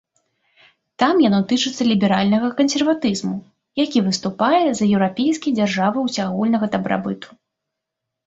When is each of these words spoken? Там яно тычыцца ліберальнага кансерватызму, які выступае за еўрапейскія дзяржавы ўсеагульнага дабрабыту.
Там 1.01 1.19
яно 1.23 1.39
тычыцца 1.49 1.81
ліберальнага 1.89 2.47
кансерватызму, 2.61 3.35
які 3.83 3.99
выступае 4.07 4.63
за 4.79 4.85
еўрапейскія 4.95 5.53
дзяржавы 5.59 5.97
ўсеагульнага 6.07 6.65
дабрабыту. 6.77 7.27